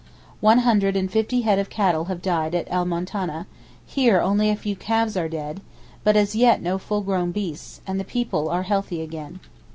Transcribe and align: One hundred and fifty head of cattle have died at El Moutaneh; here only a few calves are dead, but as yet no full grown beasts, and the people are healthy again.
One 0.39 0.57
hundred 0.65 0.95
and 0.95 1.11
fifty 1.11 1.41
head 1.41 1.59
of 1.59 1.69
cattle 1.69 2.05
have 2.05 2.23
died 2.23 2.55
at 2.55 2.65
El 2.71 2.85
Moutaneh; 2.85 3.45
here 3.85 4.19
only 4.19 4.49
a 4.49 4.55
few 4.55 4.75
calves 4.75 5.15
are 5.15 5.29
dead, 5.29 5.61
but 6.03 6.15
as 6.17 6.33
yet 6.35 6.59
no 6.59 6.79
full 6.79 7.01
grown 7.01 7.31
beasts, 7.31 7.81
and 7.85 7.99
the 7.99 8.03
people 8.03 8.49
are 8.49 8.63
healthy 8.63 8.99
again. 9.03 9.41